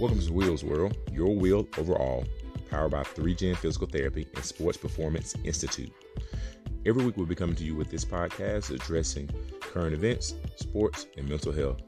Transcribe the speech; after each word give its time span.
Welcome 0.00 0.18
to 0.18 0.32
Wheels 0.32 0.64
World, 0.64 0.96
your 1.12 1.32
wheel 1.36 1.68
overall, 1.78 2.24
powered 2.68 2.90
by 2.90 3.04
3Gen 3.04 3.56
Physical 3.56 3.86
Therapy 3.86 4.26
and 4.34 4.44
Sports 4.44 4.76
Performance 4.76 5.36
Institute. 5.44 5.92
Every 6.84 7.04
week 7.04 7.16
we'll 7.16 7.26
be 7.26 7.36
coming 7.36 7.54
to 7.54 7.64
you 7.64 7.76
with 7.76 7.90
this 7.90 8.04
podcast 8.04 8.74
addressing 8.74 9.30
current 9.60 9.94
events, 9.94 10.34
sports, 10.56 11.06
and 11.16 11.28
mental 11.28 11.52
health. 11.52 11.80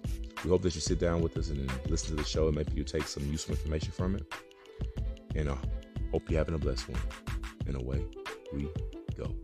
We 0.44 0.50
hope 0.50 0.62
that 0.62 0.76
you 0.76 0.80
sit 0.80 1.00
down 1.00 1.20
with 1.20 1.36
us 1.36 1.50
and 1.50 1.68
listen 1.90 2.10
to 2.10 2.22
the 2.22 2.28
show 2.28 2.46
and 2.46 2.56
maybe 2.56 2.72
you 2.74 2.84
take 2.84 3.08
some 3.08 3.26
useful 3.26 3.56
information 3.56 3.90
from 3.90 4.14
it. 4.14 4.32
And 5.34 5.48
I 5.48 5.52
uh, 5.52 5.56
hope 6.12 6.30
you're 6.30 6.38
having 6.38 6.54
a 6.54 6.58
blessed 6.58 6.88
one. 6.88 7.00
And 7.66 7.74
away 7.74 8.04
we 8.52 8.68
go. 9.16 9.34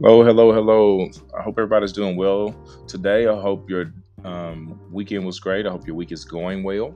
Hello, 0.00 0.22
hello, 0.22 0.52
hello. 0.52 1.10
I 1.36 1.42
hope 1.42 1.58
everybody's 1.58 1.92
doing 1.92 2.14
well 2.14 2.54
today. 2.86 3.26
I 3.26 3.34
hope 3.34 3.68
your 3.68 3.92
um, 4.24 4.80
weekend 4.92 5.26
was 5.26 5.40
great. 5.40 5.66
I 5.66 5.70
hope 5.70 5.88
your 5.88 5.96
week 5.96 6.12
is 6.12 6.24
going 6.24 6.62
well. 6.62 6.94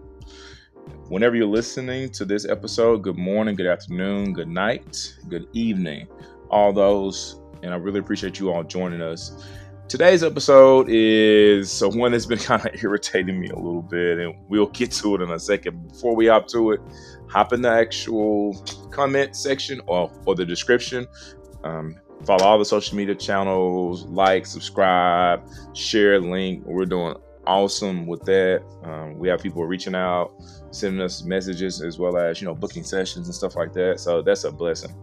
Whenever 1.09 1.35
you're 1.35 1.49
listening 1.49 2.11
to 2.11 2.25
this 2.25 2.47
episode, 2.47 3.03
good 3.03 3.19
morning, 3.19 3.57
good 3.57 3.67
afternoon, 3.67 4.33
good 4.33 4.47
night, 4.47 5.19
good 5.29 5.49
evening, 5.53 6.07
all 6.49 6.73
those. 6.73 7.41
And 7.65 7.75
I 7.75 7.77
really 7.77 7.99
appreciate 7.99 8.39
you 8.39 8.53
all 8.53 8.63
joining 8.63 9.03
us. 9.03 9.45
Today's 9.89 10.23
episode 10.23 10.87
is 10.89 11.73
so 11.73 11.89
one 11.89 12.13
that's 12.13 12.27
been 12.27 12.39
kind 12.53 12.65
of 12.65 12.85
irritating 12.85 13.41
me 13.41 13.49
a 13.49 13.57
little 13.57 13.83
bit, 13.83 14.19
and 14.19 14.33
we'll 14.49 14.69
get 14.69 14.93
to 14.93 15.17
it 15.17 15.23
in 15.23 15.31
a 15.33 15.41
second. 15.41 15.89
Before 15.89 16.15
we 16.15 16.29
hop 16.29 16.47
to 16.51 16.71
it, 16.71 16.81
hop 17.29 17.53
in 17.53 17.63
the 17.63 17.69
actual 17.69 18.65
comment 18.93 19.35
section 19.35 19.81
or, 19.89 20.09
or 20.25 20.37
the 20.37 20.47
description. 20.47 21.09
Um, 21.65 21.97
Follow 22.25 22.45
all 22.45 22.59
the 22.59 22.65
social 22.65 22.97
media 22.97 23.15
channels, 23.15 24.05
like, 24.07 24.47
subscribe, 24.47 25.43
share, 25.75 26.21
link. 26.21 26.65
We're 26.65 26.87
doing 26.87 27.17
awesome 27.47 28.07
with 28.07 28.23
that. 28.23 28.63
Um, 28.85 29.19
we 29.19 29.29
have 29.29 29.43
people 29.43 29.65
reaching 29.65 29.95
out, 29.95 30.33
sending 30.71 31.01
us 31.01 31.25
messages, 31.25 31.83
as 31.83 31.99
well 31.99 32.17
as 32.17 32.41
you 32.41 32.47
know 32.47 32.55
booking 32.55 32.85
sessions 32.85 33.27
and 33.27 33.35
stuff 33.35 33.57
like 33.57 33.73
that. 33.73 34.01
So 34.01 34.23
that's 34.23 34.45
a 34.45 34.53
blessing, 34.53 34.95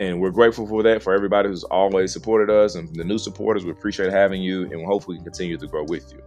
and 0.00 0.20
we're 0.20 0.30
grateful 0.30 0.66
for 0.66 0.82
that 0.82 1.02
for 1.02 1.14
everybody 1.14 1.48
who's 1.48 1.64
always 1.64 2.12
supported 2.12 2.50
us 2.50 2.74
and 2.74 2.94
the 2.94 3.04
new 3.04 3.18
supporters. 3.18 3.64
We 3.64 3.70
appreciate 3.70 4.12
having 4.12 4.42
you, 4.42 4.62
and 4.62 4.78
we 4.78 4.84
hope 4.84 5.06
we 5.06 5.16
can 5.16 5.24
continue 5.24 5.56
to 5.58 5.66
grow 5.66 5.84
with 5.84 6.12
you. 6.12 6.22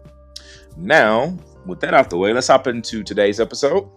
Now, 0.78 1.36
with 1.66 1.80
that 1.82 1.94
out 1.94 2.10
the 2.10 2.17
way, 2.17 2.34
let's 2.34 2.48
hop 2.48 2.67
into 2.67 3.04
today's 3.04 3.39
episode. 3.39 3.89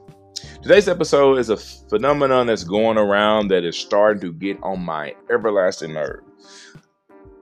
Today's 0.62 0.88
episode 0.88 1.38
is 1.38 1.48
a 1.48 1.56
phenomenon 1.56 2.46
that's 2.46 2.64
going 2.64 2.98
around 2.98 3.48
that 3.48 3.64
is 3.64 3.78
starting 3.78 4.20
to 4.20 4.30
get 4.30 4.62
on 4.62 4.84
my 4.84 5.14
everlasting 5.30 5.94
nerve. 5.94 6.20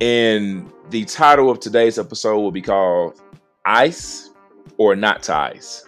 And 0.01 0.71
the 0.91 1.05
title 1.05 1.51
of 1.51 1.59
today's 1.59 1.99
episode 1.99 2.39
will 2.39 2.53
be 2.53 2.63
called 2.63 3.21
Ice 3.65 4.31
or 4.77 4.95
Not 4.95 5.29
Ice. 5.29 5.85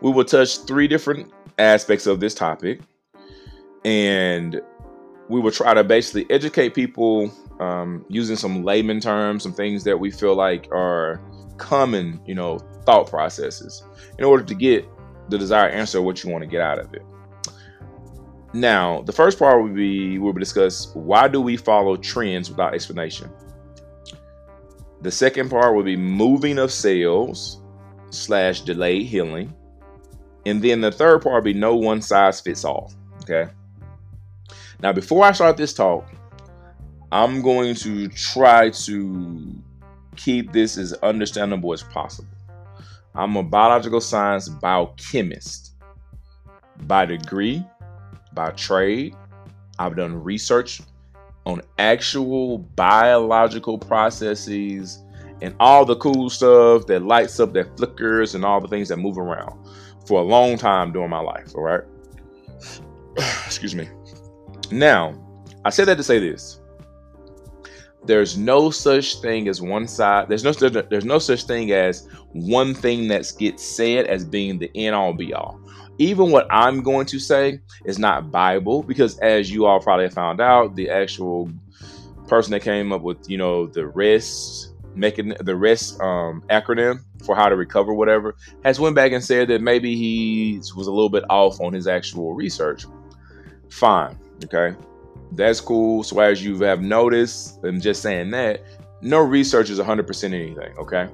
We 0.00 0.12
will 0.12 0.24
touch 0.24 0.58
three 0.58 0.86
different 0.86 1.32
aspects 1.58 2.06
of 2.06 2.20
this 2.20 2.32
topic, 2.32 2.80
and 3.84 4.60
we 5.28 5.40
will 5.40 5.50
try 5.50 5.74
to 5.74 5.82
basically 5.82 6.26
educate 6.30 6.74
people 6.74 7.28
um, 7.58 8.04
using 8.08 8.36
some 8.36 8.62
layman 8.62 9.00
terms, 9.00 9.42
some 9.42 9.52
things 9.52 9.82
that 9.82 9.98
we 9.98 10.12
feel 10.12 10.36
like 10.36 10.68
are 10.70 11.20
common, 11.56 12.20
you 12.24 12.36
know, 12.36 12.60
thought 12.84 13.10
processes 13.10 13.82
in 14.20 14.24
order 14.24 14.44
to 14.44 14.54
get 14.54 14.88
the 15.28 15.38
desired 15.38 15.74
answer 15.74 16.00
what 16.02 16.22
you 16.22 16.30
want 16.30 16.42
to 16.42 16.48
get 16.48 16.60
out 16.60 16.78
of 16.78 16.92
it. 16.94 17.02
Now, 18.54 19.02
the 19.02 19.12
first 19.12 19.38
part 19.38 19.62
will 19.62 19.68
be 19.68 20.18
we'll 20.18 20.32
discuss 20.32 20.94
why 20.94 21.28
do 21.28 21.40
we 21.40 21.56
follow 21.56 21.96
trends 21.96 22.48
without 22.48 22.74
explanation. 22.74 23.30
The 25.02 25.10
second 25.10 25.50
part 25.50 25.74
will 25.76 25.82
be 25.82 25.96
moving 25.96 26.58
of 26.58 26.72
cells 26.72 27.60
slash 28.10 28.62
delayed 28.62 29.06
healing. 29.06 29.54
And 30.46 30.62
then 30.62 30.80
the 30.80 30.90
third 30.90 31.22
part 31.22 31.34
will 31.34 31.52
be 31.52 31.58
no 31.58 31.76
one 31.76 32.00
size 32.00 32.40
fits 32.40 32.64
all. 32.64 32.92
Okay. 33.22 33.50
Now, 34.80 34.92
before 34.92 35.24
I 35.24 35.32
start 35.32 35.56
this 35.56 35.74
talk, 35.74 36.08
I'm 37.12 37.42
going 37.42 37.74
to 37.76 38.08
try 38.08 38.70
to 38.70 39.54
keep 40.16 40.52
this 40.52 40.78
as 40.78 40.94
understandable 40.94 41.72
as 41.72 41.82
possible. 41.82 42.28
I'm 43.18 43.36
a 43.36 43.42
biological 43.42 44.00
science 44.00 44.48
biochemist 44.48 45.74
by 46.82 47.04
degree, 47.04 47.66
by 48.32 48.50
trade. 48.52 49.16
I've 49.80 49.96
done 49.96 50.22
research 50.22 50.80
on 51.44 51.62
actual 51.80 52.58
biological 52.58 53.76
processes 53.76 55.02
and 55.42 55.52
all 55.58 55.84
the 55.84 55.96
cool 55.96 56.30
stuff 56.30 56.86
that 56.86 57.02
lights 57.02 57.40
up, 57.40 57.54
that 57.54 57.76
flickers, 57.76 58.36
and 58.36 58.44
all 58.44 58.60
the 58.60 58.68
things 58.68 58.88
that 58.88 58.98
move 58.98 59.18
around 59.18 59.66
for 60.06 60.20
a 60.20 60.24
long 60.24 60.56
time 60.56 60.92
during 60.92 61.10
my 61.10 61.18
life. 61.18 61.56
All 61.56 61.62
right. 61.62 61.82
Excuse 63.46 63.74
me. 63.74 63.88
Now, 64.70 65.20
I 65.64 65.70
said 65.70 65.86
that 65.86 65.96
to 65.96 66.04
say 66.04 66.20
this 66.20 66.60
there's 68.08 68.38
no 68.38 68.70
such 68.70 69.20
thing 69.20 69.48
as 69.48 69.60
one 69.60 69.86
side. 69.86 70.28
There's 70.28 70.42
no 70.42 70.52
there's 70.52 71.04
no 71.04 71.18
such 71.18 71.44
thing 71.44 71.70
as 71.72 72.08
one 72.32 72.74
thing 72.74 73.06
that 73.08 73.30
gets 73.38 73.62
said 73.62 74.06
as 74.06 74.24
being 74.24 74.58
the 74.58 74.70
end 74.74 74.96
all 74.96 75.12
be 75.12 75.34
all. 75.34 75.60
Even 75.98 76.30
what 76.30 76.46
I'm 76.50 76.82
going 76.82 77.04
to 77.06 77.18
say 77.18 77.60
is 77.84 77.98
not 77.98 78.30
Bible 78.32 78.82
because, 78.82 79.18
as 79.18 79.52
you 79.52 79.66
all 79.66 79.78
probably 79.78 80.08
found 80.08 80.40
out, 80.40 80.74
the 80.74 80.88
actual 80.88 81.50
person 82.26 82.52
that 82.52 82.62
came 82.62 82.92
up 82.92 83.02
with 83.02 83.28
you 83.28 83.36
know 83.36 83.66
the 83.66 83.86
rest 83.86 84.72
making 84.94 85.34
the 85.40 85.54
rest 85.54 86.00
um, 86.00 86.42
acronym 86.48 87.00
for 87.24 87.36
how 87.36 87.48
to 87.48 87.56
recover 87.56 87.92
whatever 87.92 88.36
has 88.64 88.80
went 88.80 88.96
back 88.96 89.12
and 89.12 89.22
said 89.22 89.48
that 89.48 89.60
maybe 89.60 89.96
he 89.96 90.56
was 90.74 90.86
a 90.86 90.92
little 90.92 91.10
bit 91.10 91.24
off 91.28 91.60
on 91.60 91.74
his 91.74 91.86
actual 91.86 92.34
research. 92.34 92.86
Fine, 93.68 94.18
okay. 94.44 94.74
That's 95.32 95.60
cool. 95.60 96.02
So 96.02 96.20
as 96.20 96.44
you 96.44 96.58
have 96.60 96.80
noticed, 96.80 97.60
I'm 97.64 97.80
just 97.80 98.02
saying 98.02 98.30
that 98.30 98.62
no 99.00 99.20
research 99.20 99.70
is 99.70 99.78
100% 99.78 100.24
anything. 100.24 100.76
Okay. 100.78 101.08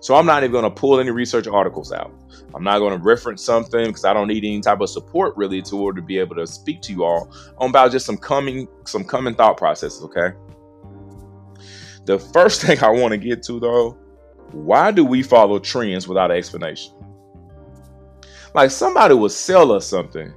So 0.00 0.14
I'm 0.14 0.26
not 0.26 0.42
even 0.42 0.52
going 0.52 0.64
to 0.64 0.70
pull 0.70 1.00
any 1.00 1.10
research 1.10 1.46
articles 1.46 1.92
out. 1.92 2.12
I'm 2.54 2.62
not 2.62 2.78
going 2.78 2.96
to 2.96 3.02
reference 3.02 3.42
something 3.42 3.86
because 3.86 4.04
I 4.04 4.12
don't 4.12 4.28
need 4.28 4.44
any 4.44 4.60
type 4.60 4.80
of 4.80 4.88
support 4.88 5.36
really 5.36 5.60
to 5.62 5.76
order 5.76 6.00
to 6.00 6.06
be 6.06 6.18
able 6.18 6.36
to 6.36 6.46
speak 6.46 6.80
to 6.82 6.92
you 6.92 7.04
all 7.04 7.32
on 7.58 7.70
about 7.70 7.90
just 7.90 8.06
some 8.06 8.16
coming 8.16 8.68
some 8.84 9.04
common 9.04 9.34
thought 9.34 9.56
processes. 9.56 10.02
Okay. 10.04 10.30
The 12.04 12.18
first 12.18 12.62
thing 12.66 12.82
I 12.82 12.90
want 12.90 13.12
to 13.12 13.18
get 13.18 13.42
to 13.44 13.58
though, 13.58 13.98
why 14.52 14.90
do 14.90 15.04
we 15.04 15.22
follow 15.22 15.58
trends 15.58 16.06
without 16.06 16.30
explanation? 16.30 16.92
Like 18.54 18.70
somebody 18.70 19.14
will 19.14 19.28
sell 19.28 19.72
us 19.72 19.86
something 19.86 20.32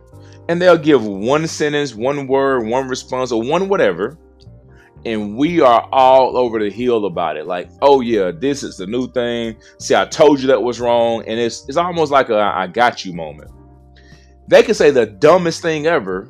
and 0.50 0.62
they'll 0.62 0.78
give 0.78 1.06
one 1.06 1.48
sentence, 1.48 1.94
one 1.94 2.28
word, 2.28 2.68
one 2.68 2.88
response, 2.88 3.32
or 3.32 3.42
one 3.42 3.70
whatever. 3.70 4.18
And 5.06 5.38
we 5.38 5.62
are 5.62 5.88
all 5.92 6.36
over 6.38 6.60
the 6.60 6.70
hill 6.70 7.06
about 7.06 7.38
it. 7.38 7.46
Like, 7.46 7.70
oh 7.82 8.02
yeah, 8.02 8.32
this 8.32 8.64
is 8.64 8.78
the 8.78 8.88
new 8.88 9.10
thing. 9.12 9.56
See, 9.80 9.96
I 9.96 10.06
told 10.06 10.42
you 10.42 10.48
that 10.48 10.62
was 10.62 10.80
wrong. 10.80 11.24
And 11.28 11.40
it's 11.40 11.68
it's 11.68 11.78
almost 11.78 12.12
like 12.12 12.30
a 12.30 12.40
I 12.40 12.68
got 12.68 13.06
you 13.06 13.14
moment. 13.14 13.52
They 14.48 14.64
can 14.64 14.74
say 14.74 14.92
the 14.92 15.06
dumbest 15.06 15.62
thing 15.62 15.88
ever 15.88 16.28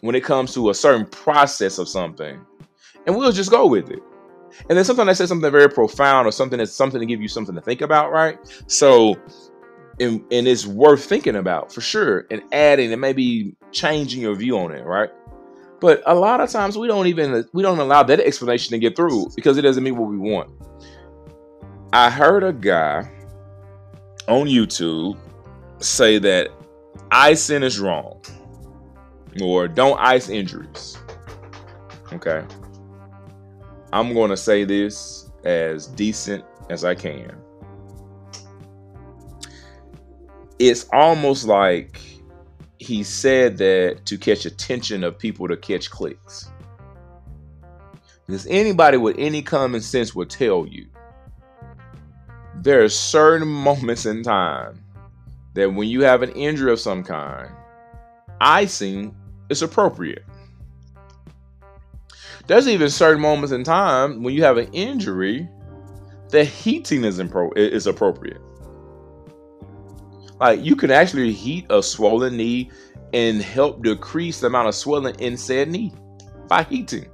when 0.00 0.14
it 0.14 0.24
comes 0.24 0.52
to 0.54 0.70
a 0.70 0.74
certain 0.74 1.06
process 1.06 1.78
of 1.78 1.88
something. 1.88 2.44
And 3.06 3.16
we'll 3.16 3.32
just 3.32 3.50
go 3.50 3.66
with 3.66 3.90
it. 3.90 4.00
And 4.68 4.76
then 4.76 4.84
sometimes 4.84 5.06
they 5.06 5.24
say 5.24 5.28
something 5.28 5.50
very 5.50 5.68
profound 5.68 6.26
or 6.26 6.32
something 6.32 6.58
that's 6.58 6.72
something 6.72 7.00
to 7.00 7.06
give 7.06 7.20
you 7.20 7.28
something 7.28 7.54
to 7.54 7.60
think 7.60 7.80
about, 7.80 8.12
right? 8.12 8.38
So 8.66 9.16
and, 10.02 10.24
and 10.32 10.48
it's 10.48 10.66
worth 10.66 11.04
thinking 11.04 11.36
about 11.36 11.72
for 11.72 11.80
sure 11.80 12.26
and 12.30 12.42
adding 12.52 12.92
and 12.92 13.00
maybe 13.00 13.54
changing 13.70 14.22
your 14.22 14.34
view 14.34 14.58
on 14.58 14.72
it 14.72 14.84
right? 14.84 15.10
But 15.80 16.02
a 16.06 16.14
lot 16.14 16.40
of 16.40 16.48
times 16.50 16.78
we 16.78 16.86
don't 16.86 17.06
even 17.06 17.48
we 17.52 17.62
don't 17.62 17.78
allow 17.78 18.02
that 18.04 18.20
explanation 18.20 18.72
to 18.72 18.78
get 18.78 18.94
through 18.94 19.28
because 19.34 19.58
it 19.58 19.62
doesn't 19.62 19.82
mean 19.82 19.96
what 19.96 20.08
we 20.08 20.18
want. 20.18 20.50
I 21.92 22.08
heard 22.10 22.44
a 22.44 22.52
guy 22.52 23.10
on 24.28 24.46
youtube 24.46 25.18
say 25.78 26.16
that 26.16 26.48
icing 27.10 27.62
is 27.64 27.80
wrong 27.80 28.22
or 29.42 29.66
don't 29.66 29.98
ice 29.98 30.28
injuries 30.28 30.96
okay? 32.12 32.44
I'm 33.92 34.14
going 34.14 34.30
to 34.30 34.36
say 34.36 34.64
this 34.64 35.30
as 35.44 35.88
decent 35.88 36.44
as 36.70 36.84
i 36.84 36.94
can 36.94 37.36
it's 40.68 40.86
almost 40.92 41.44
like 41.44 42.00
he 42.78 43.02
said 43.02 43.58
that 43.58 44.06
to 44.06 44.16
catch 44.16 44.46
attention 44.46 45.02
of 45.02 45.18
people 45.18 45.48
to 45.48 45.56
catch 45.56 45.90
clicks. 45.90 46.50
Because 48.26 48.46
anybody 48.46 48.96
with 48.96 49.16
any 49.18 49.42
common 49.42 49.80
sense 49.80 50.14
will 50.14 50.26
tell 50.26 50.66
you 50.66 50.86
there 52.56 52.82
are 52.84 52.88
certain 52.88 53.48
moments 53.68 54.06
in 54.06 54.22
time 54.22 54.78
that 55.54 55.74
when 55.74 55.88
you 55.88 56.04
have 56.04 56.22
an 56.22 56.30
injury 56.30 56.72
of 56.72 56.78
some 56.78 57.02
kind, 57.02 57.50
icing 58.40 59.14
is 59.48 59.62
appropriate. 59.62 60.24
There's 62.46 62.68
even 62.68 62.88
certain 62.88 63.20
moments 63.20 63.52
in 63.52 63.64
time 63.64 64.22
when 64.22 64.34
you 64.34 64.44
have 64.44 64.58
an 64.58 64.72
injury 64.72 65.48
that 66.30 66.46
heating 66.46 67.04
is, 67.04 67.18
impro- 67.18 67.56
is 67.56 67.86
appropriate. 67.86 68.40
Like 70.42 70.64
you 70.64 70.74
can 70.74 70.90
actually 70.90 71.32
heat 71.32 71.66
a 71.70 71.80
swollen 71.80 72.36
knee 72.36 72.68
and 73.12 73.40
help 73.40 73.80
decrease 73.84 74.40
the 74.40 74.48
amount 74.48 74.66
of 74.66 74.74
swelling 74.74 75.14
in 75.20 75.36
said 75.36 75.70
knee 75.70 75.92
by 76.48 76.64
heating. 76.64 77.08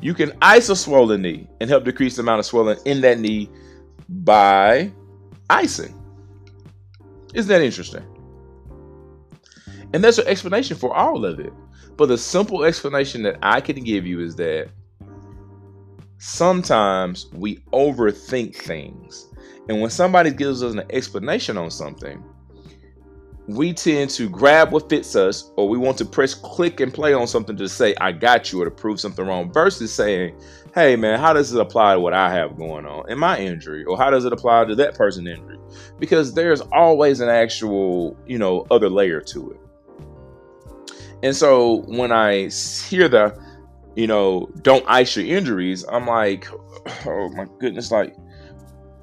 You 0.00 0.14
can 0.14 0.32
ice 0.42 0.68
a 0.68 0.74
swollen 0.74 1.22
knee 1.22 1.48
and 1.60 1.70
help 1.70 1.84
decrease 1.84 2.16
the 2.16 2.22
amount 2.22 2.40
of 2.40 2.46
swelling 2.46 2.76
in 2.86 3.02
that 3.02 3.20
knee 3.20 3.48
by 4.08 4.90
icing. 5.48 5.94
Isn't 7.34 7.48
that 7.50 7.62
interesting? 7.62 8.02
And 9.92 10.02
that's 10.02 10.18
an 10.18 10.26
explanation 10.26 10.76
for 10.76 10.92
all 10.92 11.24
of 11.24 11.38
it. 11.38 11.52
But 11.96 12.06
the 12.06 12.18
simple 12.18 12.64
explanation 12.64 13.22
that 13.22 13.38
I 13.42 13.60
can 13.60 13.84
give 13.84 14.08
you 14.08 14.18
is 14.18 14.34
that 14.34 14.70
sometimes 16.24 17.26
we 17.34 17.56
overthink 17.74 18.56
things. 18.56 19.28
And 19.68 19.82
when 19.82 19.90
somebody 19.90 20.30
gives 20.30 20.62
us 20.62 20.72
an 20.72 20.82
explanation 20.88 21.58
on 21.58 21.70
something, 21.70 22.24
we 23.46 23.74
tend 23.74 24.08
to 24.08 24.30
grab 24.30 24.72
what 24.72 24.88
fits 24.88 25.14
us 25.16 25.50
or 25.56 25.68
we 25.68 25.76
want 25.76 25.98
to 25.98 26.04
press 26.06 26.32
click 26.32 26.80
and 26.80 26.94
play 26.94 27.12
on 27.12 27.26
something 27.26 27.58
to 27.58 27.68
say 27.68 27.94
i 28.00 28.10
got 28.10 28.50
you 28.50 28.62
or 28.62 28.64
to 28.64 28.70
prove 28.70 28.98
something 28.98 29.26
wrong 29.26 29.52
versus 29.52 29.92
saying 29.92 30.34
hey 30.74 30.96
man 30.96 31.20
how 31.20 31.30
does 31.34 31.52
it 31.52 31.60
apply 31.60 31.92
to 31.92 32.00
what 32.00 32.14
i 32.14 32.32
have 32.32 32.56
going 32.56 32.86
on 32.86 33.04
in 33.10 33.18
my 33.18 33.38
injury? 33.38 33.84
Or 33.84 33.98
how 33.98 34.08
does 34.08 34.24
it 34.24 34.32
apply 34.32 34.64
to 34.64 34.74
that 34.76 34.94
person's 34.94 35.28
injury? 35.28 35.58
Because 35.98 36.32
there's 36.32 36.62
always 36.72 37.20
an 37.20 37.28
actual 37.28 38.16
you 38.26 38.38
know 38.38 38.66
other 38.70 38.88
layer 38.88 39.20
to 39.20 39.50
it. 39.50 39.60
And 41.22 41.36
so 41.36 41.82
when 41.86 42.12
i 42.12 42.48
hear 42.88 43.10
the 43.10 43.38
you 43.96 44.06
know 44.06 44.48
don't 44.62 44.84
ice 44.88 45.16
your 45.16 45.26
injuries 45.26 45.84
i'm 45.90 46.06
like 46.06 46.46
oh 47.06 47.28
my 47.34 47.46
goodness 47.60 47.90
like 47.90 48.14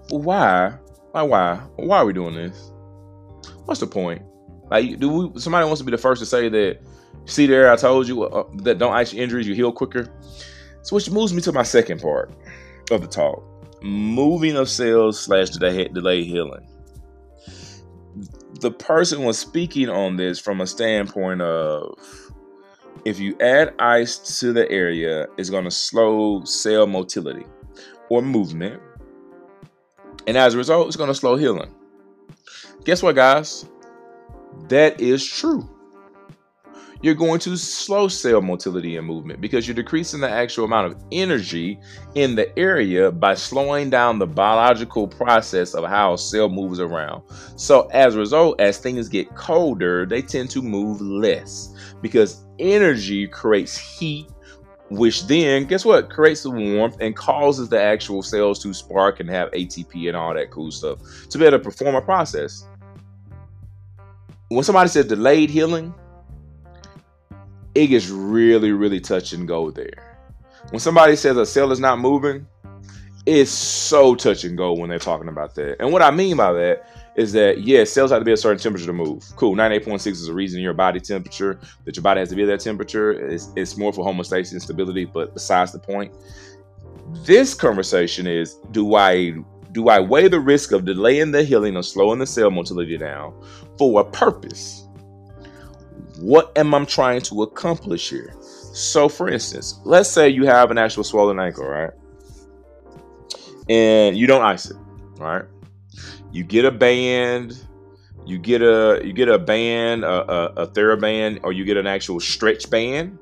why 0.10 0.74
why 1.12 1.22
why 1.22 1.56
why 1.78 1.98
are 1.98 2.06
we 2.06 2.14
doing 2.14 2.36
this 2.36 2.72
what's 3.66 3.80
the 3.80 3.88
point 3.88 4.22
like, 4.72 5.00
do 5.00 5.10
we, 5.10 5.40
somebody 5.40 5.66
wants 5.66 5.82
to 5.82 5.86
be 5.86 5.92
the 5.92 5.98
first 5.98 6.22
to 6.22 6.26
say 6.26 6.48
that? 6.48 6.80
See 7.26 7.46
there, 7.46 7.72
I 7.72 7.76
told 7.76 8.08
you 8.08 8.24
uh, 8.24 8.46
that 8.64 8.80
don't 8.80 8.94
ice 8.94 9.14
your 9.14 9.22
injuries, 9.22 9.46
you 9.46 9.54
heal 9.54 9.72
quicker. 9.72 10.08
So, 10.82 10.96
which 10.96 11.12
moves 11.12 11.34
me 11.34 11.42
to 11.42 11.52
my 11.52 11.62
second 11.62 12.02
part 12.02 12.34
of 12.90 13.02
the 13.02 13.08
talk: 13.08 13.44
moving 13.84 14.56
of 14.56 14.70
cells 14.70 15.20
slash 15.20 15.50
delay 15.50 16.24
healing. 16.24 16.66
The 18.62 18.72
person 18.72 19.24
was 19.24 19.38
speaking 19.38 19.90
on 19.90 20.16
this 20.16 20.40
from 20.40 20.62
a 20.62 20.68
standpoint 20.68 21.42
of 21.42 22.00
if 23.06 23.20
you 23.20 23.36
add 23.40 23.74
ice 23.80 24.40
to 24.40 24.54
the 24.54 24.70
area, 24.72 25.28
it's 25.38 25.50
going 25.50 25.64
to 25.64 25.72
slow 25.72 26.44
cell 26.44 26.88
motility 26.88 27.46
or 28.10 28.22
movement. 28.22 28.82
And 30.28 30.38
as 30.38 30.54
a 30.54 30.58
result, 30.58 30.88
it's 30.88 30.96
going 30.96 31.10
to 31.10 31.16
slow 31.16 31.36
healing. 31.36 31.74
Guess 32.84 33.02
what, 33.02 33.16
guys? 33.16 33.66
That 34.68 35.00
is 35.00 35.26
true. 35.26 35.68
You're 37.02 37.16
going 37.16 37.40
to 37.40 37.58
slow 37.58 38.08
cell 38.08 38.42
motility 38.42 38.96
and 38.96 39.08
movement 39.08 39.42
because 39.42 39.68
you're 39.68 39.76
decreasing 39.76 40.20
the 40.20 40.30
actual 40.30 40.66
amount 40.66 40.92
of 40.92 41.04
energy 41.12 41.80
in 42.14 42.36
the 42.36 42.58
area 42.60 43.12
by 43.12 43.34
slowing 43.34 43.90
down 43.90 44.20
the 44.20 44.28
biological 44.28 45.08
process 45.08 45.74
of 45.74 45.84
how 45.86 46.14
a 46.14 46.18
cell 46.18 46.48
moves 46.48 46.80
around. 46.80 47.24
So, 47.56 47.88
as 47.88 48.16
a 48.16 48.20
result, 48.20 48.62
as 48.62 48.78
things 48.78 49.10
get 49.10 49.36
colder, 49.36 50.06
they 50.06 50.22
tend 50.22 50.52
to 50.52 50.62
move 50.62 51.02
less 51.02 51.74
because 52.02 52.44
energy 52.60 53.28
creates 53.28 53.78
heat 53.78 54.28
which 54.90 55.26
then 55.28 55.64
guess 55.64 55.86
what 55.86 56.10
creates 56.10 56.44
the 56.44 56.50
warmth 56.50 56.98
and 57.00 57.16
causes 57.16 57.70
the 57.70 57.82
actual 57.82 58.22
cells 58.22 58.62
to 58.62 58.74
spark 58.74 59.22
and 59.22 59.30
have 59.30 59.50
ATP 59.52 60.10
and 60.10 60.18
all 60.18 60.34
that 60.34 60.52
cool 60.52 60.70
stuff 60.70 61.00
to 61.30 61.38
be 61.38 61.46
able 61.46 61.58
to 61.58 61.64
perform 61.64 61.96
a 61.96 62.02
process 62.02 62.66
when 64.52 64.66
somebody 64.66 64.90
says 64.90 65.06
delayed 65.06 65.50
healing, 65.50 65.94
it 67.76 67.88
gets 67.88 68.10
really, 68.10 68.72
really 68.72 69.00
touch 69.00 69.34
and 69.34 69.48
go 69.48 69.72
there. 69.72 70.18
When 70.70 70.80
somebody 70.80 71.16
says 71.16 71.38
a 71.38 71.46
cell 71.46 71.72
is 71.72 71.80
not 71.80 72.00
moving, 72.00 72.48
it's 73.26 73.52
so 73.52 74.16
touch 74.16 74.44
and 74.44 74.58
go 74.58 74.74
when 74.74 74.90
they're 74.90 75.00
talking 75.00 75.28
about 75.28 75.56
that. 75.56 75.78
And 75.80 75.92
what 75.92 76.02
I 76.02 76.12
mean 76.12 76.38
by 76.38 76.52
that 76.54 76.88
is 77.16 77.34
that 77.34 77.62
yes, 77.62 77.92
cells 77.92 78.12
have 78.12 78.22
to 78.22 78.26
be 78.26 78.32
a 78.32 78.38
certain 78.38 78.58
temperature 78.58 78.88
to 78.88 78.94
move. 78.94 79.24
Cool, 79.36 79.56
98.6 79.56 80.08
is 80.08 80.28
a 80.28 80.34
reason 80.34 80.62
your 80.62 80.74
body 80.74 81.00
temperature 81.00 81.60
that 81.86 81.96
your 81.96 82.04
body 82.04 82.20
has 82.20 82.30
to 82.30 82.36
be 82.36 82.44
at 82.44 82.48
that 82.48 82.62
temperature. 82.62 83.12
It's, 83.12 83.50
it's 83.56 83.78
more 83.78 83.92
for 83.92 84.06
homeostasis 84.06 84.54
and 84.54 84.62
stability, 84.62 85.06
but 85.06 85.34
besides 85.34 85.72
the 85.72 85.80
point. 85.80 86.14
This 87.26 87.54
conversation 87.54 88.28
is 88.28 88.56
do 88.72 88.96
I 88.96 89.34
do 89.74 89.90
I 89.90 90.00
weigh 90.00 90.28
the 90.28 90.40
risk 90.40 90.72
of 90.72 90.86
delaying 90.86 91.32
the 91.32 91.44
healing 91.44 91.78
or 91.78 91.84
slowing 91.84 92.20
the 92.20 92.28
cell 92.28 92.52
motility 92.52 92.98
down 92.98 93.34
for 93.78 94.02
a 94.02 94.04
purpose? 94.04 94.81
What 96.22 96.52
am 96.56 96.74
I 96.74 96.86
trying 96.86 97.22
to 97.22 97.44
accomplish 97.44 98.10
here? 98.10 98.34
So, 98.40 99.10
for 99.10 99.28
instance, 99.28 99.80
let's 99.84 100.10
say 100.10 100.30
you 100.30 100.46
have 100.46 100.72
an 100.72 100.78
actual 100.78 101.04
swollen 101.04 101.40
ankle, 101.40 101.66
right? 101.66 101.92
And 103.68 104.16
you 104.16 104.28
don't 104.28 104.44
ice 104.44 104.70
it, 104.70 104.78
right? 105.18 105.44
You 106.32 106.44
get 106.44 106.66
a 106.66 106.72
band, 106.72 107.60
you 108.26 108.38
get 108.38 108.62
a 108.62 109.02
you 109.04 109.14
get 109.14 109.30
a 109.30 109.40
band, 109.40 110.04
a, 110.04 110.32
a, 110.32 110.46
a 110.64 110.68
TheraBand, 110.68 111.40
or 111.44 111.54
you 111.54 111.66
get 111.66 111.78
an 111.78 111.88
actual 111.88 112.20
stretch 112.20 112.70
band 112.70 113.18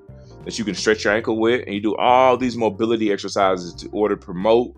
that 0.45 0.57
you 0.60 0.66
can 0.66 0.75
stretch 0.75 1.04
your 1.04 1.13
ankle 1.13 1.38
with, 1.40 1.63
and 1.66 1.75
you 1.75 1.81
do 1.81 1.95
all 1.95 2.38
these 2.38 2.57
mobility 2.57 3.12
exercises 3.12 3.74
to 3.75 3.90
order 3.90 4.16
to 4.16 4.22
promote 4.22 4.75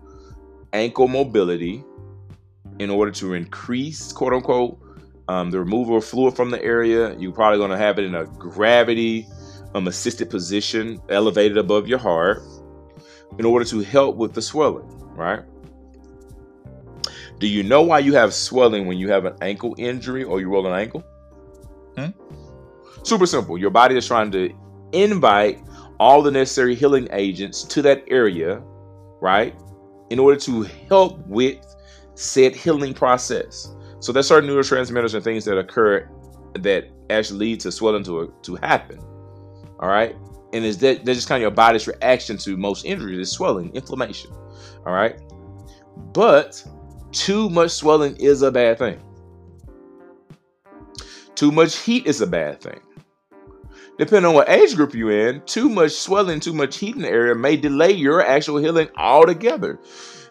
ankle 0.72 1.08
mobility 1.08 1.84
in 2.78 2.90
order 2.90 3.10
to 3.12 3.34
increase, 3.34 4.12
quote 4.12 4.32
unquote, 4.32 4.81
um, 5.28 5.50
the 5.50 5.58
removal 5.58 5.96
of 5.96 6.04
fluid 6.04 6.34
from 6.34 6.50
the 6.50 6.62
area. 6.62 7.16
You're 7.18 7.32
probably 7.32 7.58
going 7.58 7.70
to 7.70 7.76
have 7.76 7.98
it 7.98 8.04
in 8.04 8.14
a 8.14 8.24
gravity 8.24 9.26
um, 9.74 9.88
assisted 9.88 10.30
position, 10.30 11.00
elevated 11.08 11.58
above 11.58 11.88
your 11.88 11.98
heart, 11.98 12.42
in 13.38 13.44
order 13.44 13.64
to 13.66 13.80
help 13.80 14.16
with 14.16 14.34
the 14.34 14.42
swelling, 14.42 14.88
right? 15.14 15.42
Do 17.38 17.48
you 17.48 17.62
know 17.62 17.82
why 17.82 18.00
you 18.00 18.14
have 18.14 18.32
swelling 18.32 18.86
when 18.86 18.98
you 18.98 19.10
have 19.10 19.24
an 19.24 19.34
ankle 19.40 19.74
injury 19.78 20.22
or 20.22 20.40
you 20.40 20.48
roll 20.48 20.66
an 20.66 20.78
ankle? 20.78 21.02
Hmm? 21.96 22.10
Super 23.02 23.26
simple. 23.26 23.58
Your 23.58 23.70
body 23.70 23.96
is 23.96 24.06
trying 24.06 24.30
to 24.32 24.54
invite 24.92 25.60
all 25.98 26.22
the 26.22 26.30
necessary 26.30 26.74
healing 26.74 27.08
agents 27.10 27.64
to 27.64 27.82
that 27.82 28.04
area, 28.08 28.62
right? 29.20 29.54
in 30.12 30.18
order 30.18 30.38
to 30.38 30.62
help 30.90 31.26
with 31.26 31.56
said 32.14 32.54
healing 32.54 32.92
process. 32.92 33.74
So 34.02 34.10
there's 34.10 34.26
certain 34.26 34.50
neurotransmitters 34.50 35.14
and 35.14 35.22
things 35.22 35.44
that 35.44 35.56
occur 35.56 36.08
that 36.54 36.88
actually 37.08 37.38
lead 37.38 37.60
to 37.60 37.70
swelling 37.70 38.02
to 38.04 38.34
to 38.42 38.56
happen. 38.56 38.98
All 39.78 39.88
right, 39.88 40.16
and 40.52 40.64
is 40.64 40.76
that 40.78 41.04
that's 41.04 41.18
just 41.18 41.28
kind 41.28 41.36
of 41.36 41.42
your 41.42 41.52
body's 41.52 41.86
reaction 41.86 42.36
to 42.38 42.56
most 42.56 42.84
injuries 42.84 43.20
is 43.20 43.30
swelling, 43.30 43.72
inflammation. 43.74 44.32
All 44.84 44.92
right, 44.92 45.20
but 46.12 46.62
too 47.12 47.48
much 47.48 47.70
swelling 47.70 48.16
is 48.16 48.42
a 48.42 48.50
bad 48.50 48.78
thing. 48.78 49.00
Too 51.36 51.52
much 51.52 51.76
heat 51.78 52.04
is 52.04 52.20
a 52.20 52.26
bad 52.26 52.60
thing. 52.60 52.80
Depending 53.98 54.28
on 54.28 54.34
what 54.34 54.48
age 54.48 54.74
group 54.74 54.94
you're 54.94 55.28
in, 55.28 55.42
too 55.42 55.68
much 55.68 55.92
swelling, 55.92 56.40
too 56.40 56.52
much 56.52 56.78
heat 56.78 56.96
in 56.96 57.02
the 57.02 57.08
area 57.08 57.34
may 57.34 57.56
delay 57.56 57.92
your 57.92 58.24
actual 58.24 58.56
healing 58.56 58.88
altogether. 58.96 59.78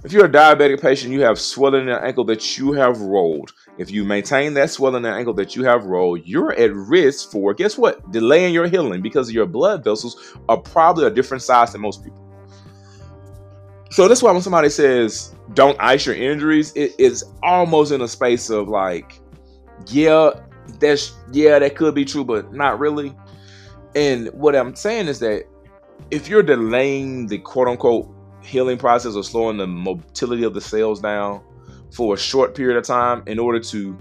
If 0.03 0.11
you're 0.11 0.25
a 0.25 0.29
diabetic 0.29 0.81
patient, 0.81 1.13
you 1.13 1.21
have 1.21 1.39
swelling 1.39 1.81
in 1.81 1.87
the 1.87 2.03
ankle 2.03 2.25
that 2.25 2.57
you 2.57 2.73
have 2.73 2.99
rolled. 3.01 3.53
If 3.77 3.91
you 3.91 4.03
maintain 4.03 4.55
that 4.55 4.71
swelling 4.71 4.97
in 4.97 5.11
the 5.11 5.15
ankle 5.15 5.35
that 5.35 5.55
you 5.55 5.63
have 5.63 5.85
rolled, 5.85 6.21
you're 6.25 6.53
at 6.53 6.73
risk 6.73 7.31
for, 7.31 7.53
guess 7.53 7.77
what? 7.77 8.11
Delaying 8.11 8.51
your 8.51 8.67
healing 8.67 9.01
because 9.01 9.31
your 9.31 9.45
blood 9.45 9.83
vessels 9.83 10.35
are 10.49 10.57
probably 10.57 11.05
a 11.05 11.11
different 11.11 11.43
size 11.43 11.71
than 11.71 11.81
most 11.81 12.03
people. 12.03 12.17
So 13.91 14.07
that's 14.07 14.23
why 14.23 14.31
when 14.31 14.41
somebody 14.41 14.69
says 14.69 15.35
don't 15.53 15.77
ice 15.79 16.05
your 16.05 16.15
injuries, 16.15 16.73
it 16.75 16.95
is 16.97 17.23
almost 17.43 17.91
in 17.91 18.01
a 18.01 18.07
space 18.07 18.49
of 18.49 18.69
like, 18.69 19.21
yeah, 19.87 20.31
that's 20.79 21.13
yeah, 21.31 21.59
that 21.59 21.75
could 21.75 21.93
be 21.93 22.05
true, 22.05 22.23
but 22.23 22.53
not 22.53 22.79
really. 22.79 23.15
And 23.95 24.27
what 24.29 24.55
I'm 24.55 24.75
saying 24.75 25.07
is 25.07 25.19
that 25.19 25.45
if 26.09 26.27
you're 26.27 26.43
delaying 26.43 27.27
the 27.27 27.37
quote 27.39 27.67
unquote 27.67 28.13
healing 28.41 28.77
process 28.77 29.15
or 29.15 29.23
slowing 29.23 29.57
the 29.57 29.67
motility 29.67 30.43
of 30.43 30.53
the 30.53 30.61
cells 30.61 30.99
down 30.99 31.41
for 31.91 32.15
a 32.15 32.17
short 32.17 32.55
period 32.55 32.77
of 32.77 32.85
time 32.85 33.23
in 33.27 33.37
order 33.37 33.59
to 33.59 33.97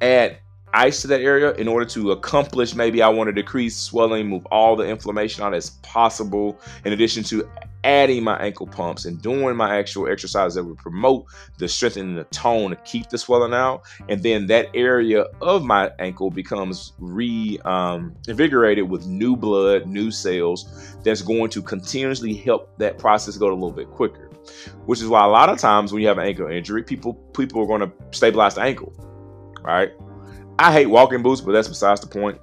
add 0.00 0.38
ice 0.72 1.02
to 1.02 1.08
that 1.08 1.20
area 1.20 1.52
in 1.54 1.66
order 1.68 1.84
to 1.84 2.12
accomplish 2.12 2.74
maybe 2.74 3.02
I 3.02 3.08
want 3.08 3.28
to 3.28 3.32
decrease 3.32 3.76
swelling, 3.76 4.28
move 4.28 4.46
all 4.46 4.76
the 4.76 4.84
inflammation 4.84 5.42
out 5.42 5.54
as 5.54 5.70
possible, 5.82 6.58
in 6.84 6.92
addition 6.92 7.22
to 7.24 7.48
adding 7.84 8.22
my 8.22 8.36
ankle 8.38 8.66
pumps 8.66 9.04
and 9.04 9.20
doing 9.22 9.56
my 9.56 9.76
actual 9.76 10.08
exercise 10.08 10.54
that 10.54 10.64
would 10.64 10.78
promote 10.78 11.26
the 11.58 11.68
strengthening 11.68 12.14
the 12.14 12.24
tone 12.24 12.70
to 12.70 12.76
keep 12.76 13.08
the 13.08 13.18
swelling 13.18 13.54
out. 13.54 13.82
And 14.08 14.22
then 14.22 14.46
that 14.48 14.68
area 14.74 15.24
of 15.40 15.64
my 15.64 15.90
ankle 15.98 16.30
becomes 16.30 16.92
reinvigorated 16.98 18.84
um, 18.84 18.90
with 18.90 19.06
new 19.06 19.36
blood, 19.36 19.86
new 19.86 20.10
cells 20.10 20.96
that's 21.02 21.22
going 21.22 21.50
to 21.50 21.62
continuously 21.62 22.34
help 22.34 22.76
that 22.78 22.98
process 22.98 23.36
go 23.36 23.48
a 23.48 23.52
little 23.52 23.72
bit 23.72 23.88
quicker. 23.88 24.26
Which 24.86 25.00
is 25.00 25.08
why 25.08 25.24
a 25.24 25.28
lot 25.28 25.48
of 25.48 25.58
times 25.58 25.92
when 25.92 26.02
you 26.02 26.08
have 26.08 26.18
an 26.18 26.26
ankle 26.26 26.48
injury, 26.48 26.82
people 26.82 27.14
people 27.14 27.62
are 27.62 27.66
going 27.66 27.82
to 27.82 27.92
stabilize 28.10 28.54
the 28.54 28.62
ankle, 28.62 28.92
right? 29.62 29.92
I 30.58 30.72
hate 30.72 30.86
walking 30.86 31.22
boots, 31.22 31.40
but 31.40 31.52
that's 31.52 31.68
besides 31.68 32.00
the 32.00 32.06
point. 32.06 32.38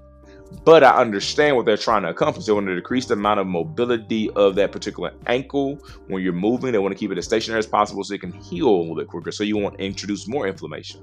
But 0.64 0.84
I 0.84 0.98
understand 0.98 1.56
what 1.56 1.66
they're 1.66 1.78
trying 1.78 2.04
to 2.04 2.10
accomplish. 2.10 2.46
They 2.46 2.54
want 2.54 2.68
to 2.68 2.76
decrease 2.76 3.06
the 3.06 3.14
amount 3.14 3.40
of 3.40 3.48
mobility 3.48 4.30
of 4.32 4.56
that 4.56 4.72
particular 4.72 5.14
ankle 5.28 5.76
when 6.08 6.22
you're 6.24 6.34
moving. 6.34 6.72
They 6.72 6.78
want 6.80 6.94
to 6.94 7.00
keep 7.00 7.12
it 7.12 7.18
as 7.18 7.26
stationary 7.26 7.60
as 7.60 7.68
possible 7.68 8.04
so 8.04 8.14
it 8.14 8.22
can 8.22 8.32
heal 8.34 8.68
a 8.68 8.78
little 8.80 8.96
bit 8.96 9.08
quicker. 9.08 9.32
So 9.32 9.44
you 9.44 9.58
want 9.58 9.78
to 9.78 9.84
introduce 9.84 10.28
more 10.28 10.48
inflammation. 10.48 11.02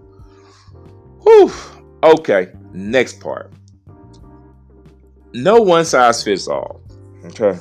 Whew. 1.22 1.52
Okay, 2.02 2.52
next 2.72 3.20
part. 3.20 3.52
No 5.32 5.60
one 5.60 5.84
size 5.84 6.22
fits 6.22 6.46
all. 6.46 6.80
Okay. 7.24 7.58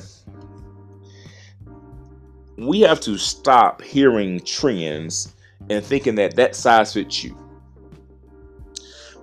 We 2.56 2.80
have 2.80 3.00
to 3.00 3.18
stop 3.18 3.82
hearing 3.82 4.40
trends 4.40 5.34
and 5.70 5.84
thinking 5.84 6.14
that 6.16 6.36
that 6.36 6.54
size 6.54 6.92
fits 6.92 7.24
you. 7.24 7.36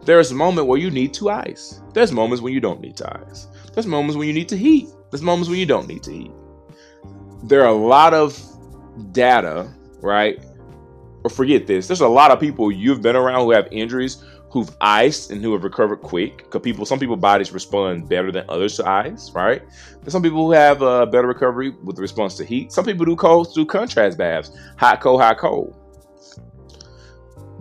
There's 0.04 0.32
a 0.32 0.36
moment 0.36 0.68
where 0.68 0.80
you 0.80 0.90
need 0.90 1.14
to 1.16 1.30
ice. 1.30 1.80
There's 1.94 2.12
moments 2.12 2.42
when 2.42 2.54
you 2.54 2.60
don't 2.60 2.82
need 2.82 2.98
to 2.98 3.20
ice. 3.28 3.48
There's 3.74 3.86
moments 3.86 4.18
when 4.18 4.28
you 4.28 4.34
need 4.34 4.50
to 4.50 4.58
heat. 4.58 4.90
There's 5.12 5.22
moments 5.22 5.48
when 5.48 5.60
you 5.60 5.66
don't 5.66 5.88
need 5.88 6.02
to 6.04 6.12
heat. 6.12 6.32
There 7.44 7.62
are 7.62 7.68
a 7.68 7.74
lot 7.74 8.14
of 8.14 8.40
data, 9.12 9.72
right? 10.02 10.44
Or 11.24 11.30
forget 11.30 11.68
this. 11.68 11.88
There's 11.88 12.02
a 12.02 12.08
lot 12.08 12.32
of 12.32 12.40
people 12.40 12.72
you've 12.72 13.04
been 13.04 13.16
around 13.16 13.44
who 13.44 13.52
have 13.52 13.68
injuries 13.72 14.24
who've 14.50 14.76
iced 14.82 15.32
and 15.32 15.42
who 15.42 15.54
have 15.54 15.64
recovered 15.64 15.98
quick. 15.98 16.38
Because 16.38 16.62
people, 16.62 16.86
some 16.86 17.00
people 17.00 17.16
bodies 17.16 17.52
respond 17.52 18.10
better 18.10 18.32
than 18.32 18.44
others 18.50 18.78
to 18.78 18.90
ice, 18.90 19.32
right? 19.32 19.62
There's 20.02 20.12
some 20.12 20.24
people 20.24 20.46
who 20.46 20.52
have 20.52 20.82
a 20.82 21.06
better 21.06 21.28
recovery 21.28 21.70
with 21.84 22.00
response 22.00 22.36
to 22.38 22.44
heat. 22.44 22.72
Some 22.72 22.86
people 22.86 23.06
do 23.06 23.16
cold, 23.16 23.54
do 23.54 23.66
contrast 23.66 24.18
baths, 24.18 24.52
hot, 24.78 25.00
cold, 25.00 25.22
hot, 25.22 25.38
cold 25.38 25.78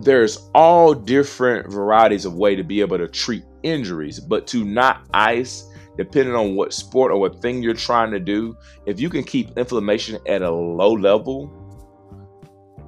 there's 0.03 0.49
all 0.53 0.93
different 0.93 1.71
varieties 1.71 2.25
of 2.25 2.33
way 2.35 2.55
to 2.55 2.63
be 2.63 2.81
able 2.81 2.97
to 2.97 3.07
treat 3.07 3.43
injuries, 3.63 4.19
but 4.19 4.47
to 4.47 4.63
not 4.63 5.05
ice, 5.13 5.69
depending 5.97 6.35
on 6.35 6.55
what 6.55 6.73
sport 6.73 7.11
or 7.11 7.19
what 7.19 7.41
thing 7.41 7.61
you're 7.61 7.73
trying 7.73 8.11
to 8.11 8.19
do, 8.19 8.55
if 8.85 8.99
you 8.99 9.09
can 9.09 9.23
keep 9.23 9.57
inflammation 9.57 10.19
at 10.27 10.41
a 10.41 10.51
low 10.51 10.93
level 10.93 11.47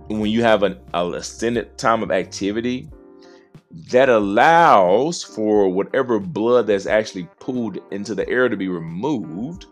when 0.08 0.26
you 0.26 0.44
have 0.44 0.64
an, 0.64 0.80
extended 1.16 1.78
time 1.78 2.04
of 2.04 2.12
activity, 2.12 2.90
that 3.92 4.10
allows 4.10 5.24
for 5.24 5.70
whatever 5.70 6.20
blood 6.20 6.68
that's 6.68 6.86
actually 6.86 7.28
pulled 7.40 7.80
into 7.92 8.14
the 8.14 8.28
air 8.30 8.48
to 8.48 8.58
be 8.58 8.68
removed 8.68 9.66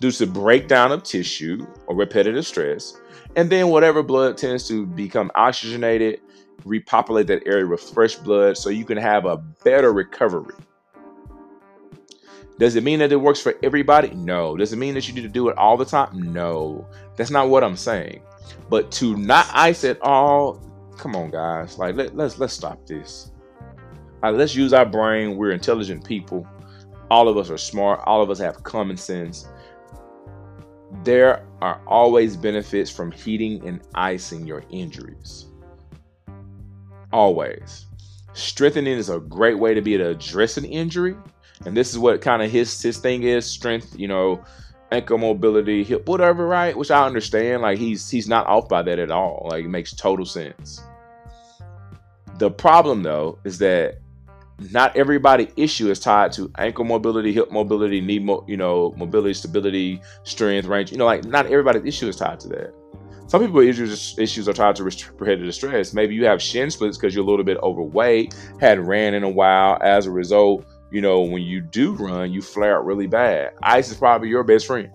due 0.00 0.10
to 0.10 0.26
breakdown 0.26 0.92
of 0.92 1.02
tissue 1.02 1.66
or 1.86 1.94
repetitive 1.94 2.46
stress. 2.46 2.98
And 3.36 3.50
then 3.50 3.68
whatever 3.68 4.02
blood 4.02 4.38
tends 4.38 4.66
to 4.68 4.86
become 4.86 5.30
oxygenated 5.34 6.20
repopulate 6.64 7.26
that 7.28 7.46
area 7.46 7.66
with 7.66 7.80
fresh 7.80 8.16
blood 8.16 8.56
so 8.56 8.70
you 8.70 8.84
can 8.84 8.98
have 8.98 9.26
a 9.26 9.36
better 9.36 9.92
recovery. 9.92 10.54
Does 12.58 12.76
it 12.76 12.84
mean 12.84 13.00
that 13.00 13.12
it 13.12 13.16
works 13.16 13.40
for 13.40 13.54
everybody? 13.62 14.10
No. 14.10 14.56
Does 14.56 14.72
it 14.72 14.76
mean 14.76 14.94
that 14.94 15.08
you 15.08 15.14
need 15.14 15.22
to 15.22 15.28
do 15.28 15.48
it 15.48 15.58
all 15.58 15.76
the 15.76 15.84
time? 15.84 16.32
No. 16.32 16.86
That's 17.16 17.30
not 17.30 17.48
what 17.48 17.64
I'm 17.64 17.76
saying. 17.76 18.22
But 18.70 18.92
to 18.92 19.16
not 19.16 19.46
ice 19.52 19.84
at 19.84 20.00
all, 20.02 20.60
come 20.96 21.16
on, 21.16 21.30
guys. 21.30 21.78
Like 21.78 21.96
let, 21.96 22.16
let's 22.16 22.38
let's 22.38 22.52
stop 22.52 22.86
this. 22.86 23.32
Right, 24.22 24.34
let's 24.34 24.54
use 24.54 24.72
our 24.72 24.86
brain. 24.86 25.36
We're 25.36 25.50
intelligent 25.50 26.04
people. 26.06 26.46
All 27.10 27.28
of 27.28 27.36
us 27.36 27.50
are 27.50 27.58
smart. 27.58 28.00
All 28.06 28.22
of 28.22 28.30
us 28.30 28.38
have 28.38 28.62
common 28.62 28.96
sense. 28.96 29.48
There 31.02 31.44
are 31.60 31.80
always 31.86 32.36
benefits 32.36 32.90
from 32.90 33.10
heating 33.10 33.66
and 33.66 33.80
icing 33.94 34.46
your 34.46 34.62
injuries 34.70 35.46
always. 37.14 37.86
Strengthening 38.32 38.98
is 38.98 39.08
a 39.08 39.20
great 39.20 39.58
way 39.58 39.72
to 39.72 39.80
be 39.80 39.96
to 39.96 40.08
address 40.08 40.56
an 40.56 40.64
injury. 40.64 41.16
And 41.64 41.76
this 41.76 41.90
is 41.90 41.98
what 41.98 42.20
kind 42.20 42.42
of 42.42 42.50
his 42.50 42.82
his 42.82 42.98
thing 42.98 43.22
is 43.22 43.46
strength, 43.46 43.94
you 43.96 44.08
know, 44.08 44.44
ankle 44.90 45.18
mobility, 45.18 45.84
hip, 45.84 46.08
whatever, 46.08 46.46
right? 46.46 46.76
Which 46.76 46.90
I 46.90 47.06
understand. 47.06 47.62
Like 47.62 47.78
he's 47.78 48.10
he's 48.10 48.28
not 48.28 48.46
off 48.48 48.68
by 48.68 48.82
that 48.82 48.98
at 48.98 49.12
all. 49.12 49.46
Like 49.50 49.64
it 49.64 49.68
makes 49.68 49.94
total 49.94 50.26
sense. 50.26 50.82
The 52.38 52.50
problem 52.50 53.04
though 53.04 53.38
is 53.44 53.58
that 53.58 54.00
not 54.70 54.96
everybody 54.96 55.48
issue 55.56 55.90
is 55.90 56.00
tied 56.00 56.32
to 56.32 56.50
ankle 56.58 56.84
mobility, 56.84 57.32
hip 57.32 57.52
mobility, 57.52 58.00
knee, 58.00 58.18
mo- 58.18 58.44
you 58.48 58.56
know, 58.56 58.92
mobility, 58.96 59.34
stability, 59.34 60.00
strength, 60.24 60.66
range. 60.66 60.90
You 60.90 60.98
know, 60.98 61.06
like 61.06 61.24
not 61.24 61.46
everybody's 61.46 61.84
issue 61.84 62.08
is 62.08 62.16
tied 62.16 62.40
to 62.40 62.48
that. 62.48 62.74
Some 63.26 63.40
people 63.40 63.60
issues 63.60 64.18
issues 64.18 64.48
are 64.48 64.52
tied 64.52 64.76
to 64.76 64.84
repetitive 64.84 65.54
stress. 65.54 65.94
Maybe 65.94 66.14
you 66.14 66.26
have 66.26 66.42
shin 66.42 66.70
splints 66.70 66.98
because 66.98 67.14
you're 67.14 67.24
a 67.24 67.26
little 67.26 67.44
bit 67.44 67.56
overweight, 67.62 68.34
had 68.60 68.78
ran 68.78 69.14
in 69.14 69.24
a 69.24 69.30
while. 69.30 69.78
As 69.80 70.06
a 70.06 70.10
result, 70.10 70.66
you 70.92 71.00
know 71.00 71.22
when 71.22 71.42
you 71.42 71.60
do 71.62 71.92
run, 71.92 72.32
you 72.32 72.42
flare 72.42 72.78
up 72.78 72.84
really 72.84 73.06
bad. 73.06 73.52
Ice 73.62 73.90
is 73.90 73.96
probably 73.96 74.28
your 74.28 74.44
best 74.44 74.66
friend. 74.66 74.90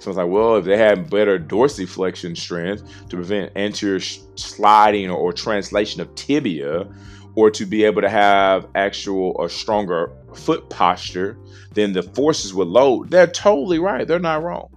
So 0.00 0.10
it's 0.10 0.16
like, 0.16 0.28
well, 0.28 0.56
if 0.56 0.64
they 0.64 0.78
had 0.78 1.08
better 1.10 1.38
dorsiflexion 1.38 2.36
strength 2.36 2.82
to 3.10 3.16
prevent 3.16 3.52
anterior 3.54 4.00
sliding 4.00 5.10
or, 5.10 5.18
or 5.18 5.32
translation 5.32 6.00
of 6.00 6.12
tibia, 6.14 6.88
or 7.36 7.50
to 7.50 7.64
be 7.64 7.84
able 7.84 8.02
to 8.02 8.08
have 8.08 8.66
actual 8.74 9.34
or 9.36 9.48
stronger 9.48 10.10
foot 10.34 10.68
posture, 10.68 11.38
then 11.74 11.92
the 11.92 12.02
forces 12.02 12.52
would 12.54 12.66
load. 12.66 13.10
They're 13.10 13.26
totally 13.28 13.78
right. 13.78 14.08
They're 14.08 14.18
not 14.18 14.42
wrong 14.42 14.70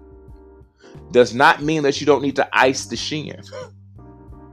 does 1.13 1.33
not 1.33 1.61
mean 1.61 1.83
that 1.83 2.01
you 2.01 2.05
don't 2.05 2.21
need 2.21 2.35
to 2.35 2.49
ice 2.51 2.87
the 2.87 2.97
shin. 2.97 3.41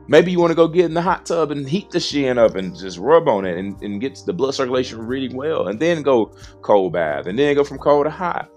Maybe 0.07 0.31
you 0.33 0.41
want 0.41 0.51
to 0.51 0.57
go 0.57 0.69
get 0.69 0.87
in 0.87 0.95
the 0.95 1.03
hot 1.03 1.25
tub 1.27 1.51
and 1.51 1.69
heat 1.69 1.91
the 1.91 2.01
shin 2.01 2.37
up 2.37 2.57
and 2.57 2.77
just 2.77 2.99
rub 2.99 3.29
on 3.29 3.45
it 3.45 3.57
and, 3.57 3.81
and 3.81 4.01
get 4.01 4.21
the 4.27 4.33
blood 4.33 4.55
circulation 4.55 4.99
really 4.99 5.35
well, 5.35 5.69
and 5.69 5.81
then 5.81 6.03
go 6.03 6.35
cold 6.63 6.93
bath, 6.93 7.27
and 7.27 7.39
then 7.39 7.55
go 7.55 7.65
from 7.65 7.79
cold 7.79 8.07
to 8.07 8.11
hot. 8.11 8.49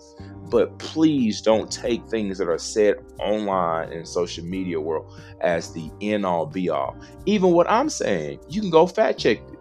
But 0.49 0.77
please 0.79 1.41
don't 1.41 1.71
take 1.71 2.07
things 2.07 2.37
that 2.37 2.49
are 2.49 2.57
said 2.57 2.95
online 3.19 3.91
in 3.91 4.05
social 4.05 4.43
media 4.43 4.79
world 4.79 5.19
as 5.41 5.71
the 5.73 5.89
end 6.01 6.25
all 6.25 6.45
be 6.45 6.69
all. 6.69 6.95
Even 7.25 7.51
what 7.51 7.69
I'm 7.69 7.89
saying, 7.89 8.39
you 8.49 8.61
can 8.61 8.69
go 8.69 8.85
fact 8.85 9.19
check 9.19 9.37
it. 9.37 9.59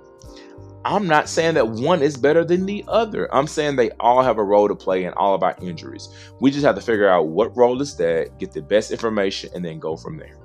I'm 0.84 1.06
not 1.06 1.28
saying 1.28 1.54
that 1.54 1.68
one 1.68 2.02
is 2.02 2.16
better 2.16 2.44
than 2.44 2.66
the 2.66 2.84
other. 2.88 3.32
I'm 3.34 3.46
saying 3.46 3.76
they 3.76 3.90
all 4.00 4.22
have 4.22 4.38
a 4.38 4.44
role 4.44 4.66
to 4.68 4.74
play 4.74 5.04
in 5.04 5.12
all 5.14 5.34
of 5.34 5.42
our 5.42 5.56
injuries. 5.62 6.08
We 6.40 6.50
just 6.50 6.64
have 6.64 6.74
to 6.74 6.80
figure 6.80 7.08
out 7.08 7.28
what 7.28 7.56
role 7.56 7.80
is 7.80 7.96
that, 7.96 8.38
get 8.38 8.52
the 8.52 8.62
best 8.62 8.90
information, 8.90 9.50
and 9.54 9.64
then 9.64 9.78
go 9.78 9.96
from 9.96 10.18
there. 10.18 10.36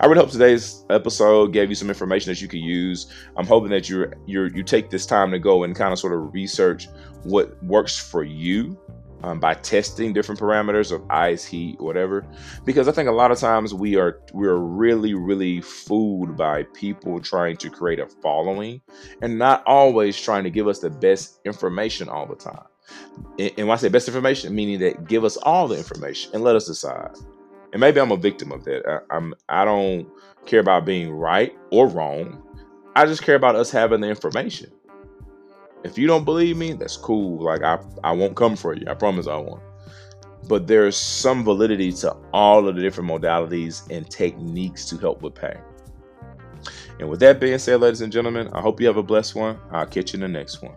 I 0.00 0.06
really 0.06 0.20
hope 0.20 0.30
today's 0.30 0.84
episode 0.90 1.52
gave 1.52 1.68
you 1.68 1.74
some 1.74 1.88
information 1.88 2.30
that 2.30 2.40
you 2.40 2.48
could 2.48 2.60
use. 2.60 3.12
I'm 3.36 3.46
hoping 3.46 3.70
that 3.70 3.88
you 3.88 4.10
you 4.26 4.44
you 4.54 4.62
take 4.62 4.90
this 4.90 5.06
time 5.06 5.30
to 5.30 5.38
go 5.38 5.64
and 5.64 5.76
kind 5.76 5.92
of 5.92 5.98
sort 5.98 6.14
of 6.14 6.32
research 6.32 6.88
what 7.24 7.62
works 7.62 7.98
for 7.98 8.22
you 8.22 8.78
um, 9.22 9.38
by 9.40 9.54
testing 9.54 10.12
different 10.12 10.40
parameters 10.40 10.92
of 10.92 11.02
ice, 11.10 11.44
heat, 11.44 11.80
whatever. 11.80 12.26
Because 12.64 12.88
I 12.88 12.92
think 12.92 13.08
a 13.08 13.12
lot 13.12 13.30
of 13.30 13.38
times 13.38 13.72
we 13.72 13.96
are 13.96 14.20
we 14.32 14.46
are 14.46 14.58
really 14.58 15.14
really 15.14 15.60
fooled 15.60 16.36
by 16.36 16.64
people 16.74 17.20
trying 17.20 17.56
to 17.58 17.70
create 17.70 18.00
a 18.00 18.06
following 18.06 18.80
and 19.20 19.38
not 19.38 19.62
always 19.66 20.20
trying 20.20 20.44
to 20.44 20.50
give 20.50 20.68
us 20.68 20.80
the 20.80 20.90
best 20.90 21.40
information 21.44 22.08
all 22.08 22.26
the 22.26 22.36
time. 22.36 22.66
And 23.38 23.68
when 23.68 23.70
I 23.70 23.76
say 23.76 23.88
best 23.88 24.08
information, 24.08 24.54
meaning 24.54 24.80
that 24.80 25.06
give 25.06 25.24
us 25.24 25.36
all 25.36 25.68
the 25.68 25.76
information 25.76 26.32
and 26.34 26.42
let 26.42 26.56
us 26.56 26.66
decide. 26.66 27.16
And 27.72 27.80
maybe 27.80 28.00
I'm 28.00 28.12
a 28.12 28.16
victim 28.16 28.52
of 28.52 28.64
that. 28.64 28.82
I, 28.86 29.16
I'm 29.16 29.34
I 29.48 29.64
don't 29.64 30.08
care 30.46 30.60
about 30.60 30.84
being 30.84 31.10
right 31.10 31.56
or 31.70 31.86
wrong. 31.86 32.42
I 32.94 33.06
just 33.06 33.22
care 33.22 33.36
about 33.36 33.56
us 33.56 33.70
having 33.70 34.00
the 34.00 34.08
information. 34.08 34.70
If 35.84 35.98
you 35.98 36.06
don't 36.06 36.24
believe 36.24 36.56
me, 36.56 36.72
that's 36.72 36.96
cool. 36.96 37.42
Like 37.42 37.62
I, 37.62 37.78
I 38.04 38.12
won't 38.12 38.36
come 38.36 38.56
for 38.56 38.74
you. 38.74 38.86
I 38.88 38.94
promise 38.94 39.26
I 39.26 39.36
won't. 39.36 39.62
But 40.48 40.66
there's 40.66 40.96
some 40.96 41.44
validity 41.44 41.92
to 41.92 42.16
all 42.32 42.66
of 42.66 42.76
the 42.76 42.82
different 42.82 43.10
modalities 43.10 43.88
and 43.90 44.08
techniques 44.08 44.86
to 44.86 44.96
help 44.98 45.22
with 45.22 45.34
pain. 45.34 45.58
And 46.98 47.08
with 47.08 47.20
that 47.20 47.40
being 47.40 47.58
said, 47.58 47.80
ladies 47.80 48.00
and 48.00 48.12
gentlemen, 48.12 48.48
I 48.52 48.60
hope 48.60 48.80
you 48.80 48.86
have 48.86 48.96
a 48.96 49.02
blessed 49.02 49.34
one. 49.34 49.58
I'll 49.70 49.86
catch 49.86 50.12
you 50.12 50.18
in 50.18 50.20
the 50.20 50.28
next 50.28 50.62
one. 50.62 50.76